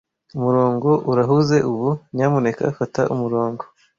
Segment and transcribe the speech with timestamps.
[0.37, 1.89] Umurongo urahuze ubu.
[2.15, 3.63] Nyamuneka fata umurongo.